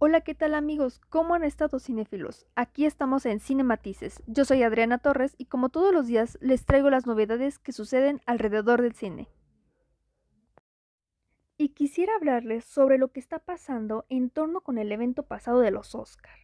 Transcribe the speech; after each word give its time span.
Hola, 0.00 0.20
¿qué 0.20 0.34
tal 0.34 0.54
amigos? 0.54 1.00
¿Cómo 1.08 1.34
han 1.34 1.44
estado 1.44 1.80
cinéfilos? 1.80 2.46
Aquí 2.54 2.84
estamos 2.84 3.26
en 3.26 3.40
Cinematices. 3.40 4.22
Yo 4.26 4.44
soy 4.44 4.62
Adriana 4.62 4.98
Torres 4.98 5.34
y 5.38 5.46
como 5.46 5.70
todos 5.70 5.92
los 5.92 6.06
días 6.06 6.38
les 6.40 6.66
traigo 6.66 6.90
las 6.90 7.06
novedades 7.06 7.58
que 7.58 7.72
suceden 7.72 8.20
alrededor 8.26 8.82
del 8.82 8.94
cine. 8.94 9.28
Y 11.56 11.70
quisiera 11.70 12.14
hablarles 12.14 12.64
sobre 12.64 12.98
lo 12.98 13.08
que 13.08 13.20
está 13.20 13.38
pasando 13.38 14.06
en 14.08 14.30
torno 14.30 14.60
con 14.60 14.78
el 14.78 14.92
evento 14.92 15.24
pasado 15.24 15.60
de 15.60 15.70
los 15.70 15.94
Oscar. 15.94 16.38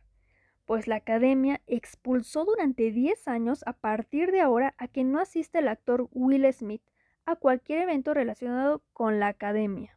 Pues 0.64 0.86
la 0.86 0.96
academia 0.96 1.60
expulsó 1.66 2.44
durante 2.44 2.90
10 2.90 3.28
años 3.28 3.62
a 3.66 3.74
partir 3.74 4.32
de 4.32 4.40
ahora 4.40 4.74
a 4.78 4.88
que 4.88 5.04
no 5.04 5.20
asiste 5.20 5.58
el 5.58 5.68
actor 5.68 6.08
Will 6.12 6.50
Smith 6.52 6.82
a 7.26 7.36
cualquier 7.36 7.82
evento 7.82 8.14
relacionado 8.14 8.82
con 8.92 9.20
la 9.20 9.28
academia. 9.28 9.93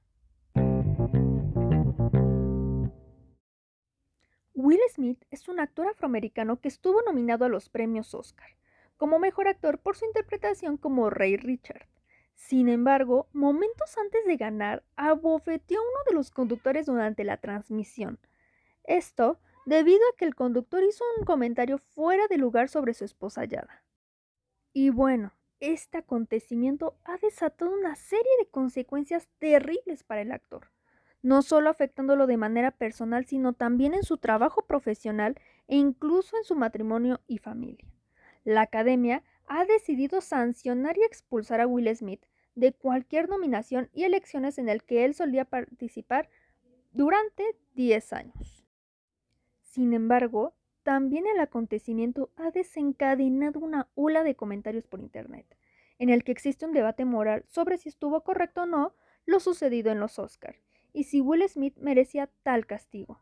Will 4.68 4.82
Smith 4.94 5.24
es 5.32 5.48
un 5.48 5.62
actor 5.62 5.88
afroamericano 5.88 6.60
que 6.60 6.68
estuvo 6.68 7.02
nominado 7.04 7.46
a 7.46 7.48
los 7.48 7.70
premios 7.70 8.14
Oscar 8.14 8.58
como 8.98 9.18
mejor 9.18 9.48
actor 9.48 9.80
por 9.80 9.96
su 9.96 10.04
interpretación 10.04 10.76
como 10.76 11.10
Rey 11.10 11.38
Richard. 11.38 11.88
Sin 12.36 12.68
embargo, 12.68 13.30
momentos 13.32 13.98
antes 13.98 14.26
de 14.26 14.36
ganar, 14.36 14.84
abofeteó 14.98 15.80
a 15.80 15.84
uno 15.84 16.00
de 16.10 16.16
los 16.16 16.32
conductores 16.32 16.88
durante 16.88 17.24
la 17.24 17.38
transmisión. 17.38 18.20
Esto 18.84 19.40
debido 19.66 20.02
a 20.12 20.18
que 20.18 20.26
el 20.26 20.36
conductor 20.36 20.84
hizo 20.84 21.06
un 21.18 21.24
comentario 21.24 21.78
fuera 21.78 22.28
de 22.28 22.38
lugar 22.38 22.68
sobre 22.68 22.94
su 22.94 23.06
esposa 23.06 23.46
Yada. 23.46 23.86
Y 24.74 24.90
bueno, 24.90 25.32
este 25.62 26.00
acontecimiento 26.00 26.98
ha 27.06 27.16
desatado 27.20 27.72
una 27.72 27.96
serie 27.96 28.34
de 28.38 28.50
consecuencias 28.50 29.30
terribles 29.40 30.04
para 30.04 30.24
el 30.24 30.34
actor 30.34 30.68
no 31.22 31.42
solo 31.42 31.70
afectándolo 31.70 32.28
de 32.28 32.38
manera 32.38 32.72
personal, 32.72 33.26
sino 33.26 33.54
también 33.54 33.94
en 33.94 34.04
su 34.04 34.18
trabajo 34.18 34.66
profesional 34.66 35.40
e 35.68 35.76
incluso 35.76 36.38
en 36.38 36.44
su 36.44 36.56
matrimonio 36.56 37.22
y 37.28 37.40
familia. 37.40 37.86
La 38.44 38.62
Academia 38.62 39.24
ha 39.48 39.66
decidido 39.66 40.22
sancionar 40.22 40.98
y 40.98 41.04
expulsar 41.04 41.62
a 41.62 41.68
Will 41.68 41.94
Smith 41.96 42.26
de 42.56 42.74
cualquier 42.74 43.30
nominación 43.30 43.90
y 43.94 44.04
elecciones 44.04 44.58
en 44.58 44.70
el 44.70 44.84
que 44.84 45.06
él 45.06 45.14
solía 45.14 45.46
participar 45.46 46.30
durante 46.92 47.44
10 47.76 48.14
años. 48.14 48.66
Sin 49.62 49.94
embargo, 49.94 50.54
también 50.84 51.28
el 51.28 51.40
acontecimiento 51.40 52.32
ha 52.36 52.52
desencadenado 52.52 53.60
una 53.60 53.90
ola 53.96 54.24
de 54.24 54.36
comentarios 54.36 54.88
por 54.88 55.02
Internet, 55.02 55.46
en 56.00 56.10
el 56.10 56.24
que 56.24 56.32
existe 56.32 56.66
un 56.66 56.74
debate 56.74 57.06
moral 57.06 57.44
sobre 57.48 57.78
si 57.78 57.90
estuvo 57.90 58.24
correcto 58.24 58.64
o 58.64 58.66
no 58.66 58.96
lo 59.26 59.40
sucedido 59.40 59.92
en 59.92 60.00
los 60.00 60.18
Oscars 60.20 60.67
y 60.94 61.04
si 61.04 61.22
Will 61.22 61.48
Smith 61.48 61.78
merecía 61.78 62.30
tal 62.44 62.66
castigo, 62.66 63.20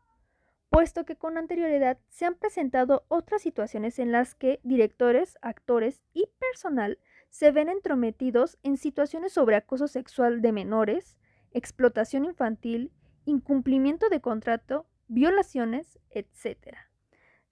puesto 0.70 1.04
que 1.04 1.16
con 1.16 1.38
anterioridad 1.38 1.98
se 2.08 2.26
han 2.26 2.34
presentado 2.34 3.04
otras 3.08 3.42
situaciones 3.42 3.98
en 3.98 4.12
las 4.12 4.34
que 4.34 4.60
directores, 4.62 5.38
actores 5.42 6.02
y 6.12 6.28
personal 6.38 6.98
se 7.30 7.50
ven 7.50 7.68
entrometidos 7.68 8.58
en 8.62 8.76
situaciones 8.76 9.32
sobre 9.32 9.56
acoso 9.56 9.88
sexual 9.88 10.40
de 10.42 10.52
menores, 10.52 11.18
explotación 11.52 12.24
infantil, 12.24 12.92
incumplimiento 13.24 14.08
de 14.08 14.20
contrato, 14.20 14.86
violaciones, 15.08 15.98
etc. 16.10 16.76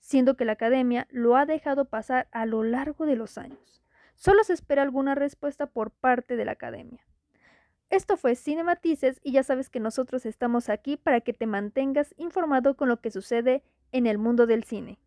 Siendo 0.01 0.37
que 0.37 0.45
la 0.45 0.53
academia 0.53 1.07
lo 1.11 1.37
ha 1.37 1.47
dejado 1.47 1.87
pasar 1.87 2.29
a 2.33 2.47
lo 2.47 2.63
largo 2.63 3.07
de 3.07 3.17
los 3.17 3.39
años. 3.39 3.83
Solo 4.15 4.45
se 4.45 4.53
espera 4.53 4.83
alguna 4.83 5.15
respuesta 5.15 5.67
por 5.67 5.91
parte 5.91 6.37
de 6.37 6.45
la 6.45 6.53
academia. 6.53 7.05
Esto 7.95 8.17
fue 8.17 8.35
Cinematices 8.35 9.21
y 9.23 9.31
ya 9.31 9.45
sabes 9.45 9.71
que 9.71 9.79
nosotros 9.79 10.27
estamos 10.27 10.69
aquí 10.69 10.97
para 10.97 11.21
que 11.21 11.33
te 11.33 11.47
mantengas 11.47 12.13
informado 12.19 12.77
con 12.77 12.89
lo 12.89 13.01
que 13.01 13.13
sucede 13.13 13.63
en 13.93 14.09
el 14.09 14.19
mundo 14.19 14.49
del 14.49 14.65
cine. 14.65 14.99